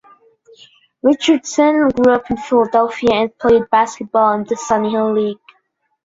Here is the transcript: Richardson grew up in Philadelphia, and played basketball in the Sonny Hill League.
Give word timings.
Richardson 1.03 1.89
grew 1.89 2.11
up 2.11 2.31
in 2.31 2.37
Philadelphia, 2.37 3.13
and 3.13 3.37
played 3.37 3.69
basketball 3.69 4.33
in 4.33 4.45
the 4.45 4.55
Sonny 4.55 4.89
Hill 4.89 5.13
League. 5.13 5.37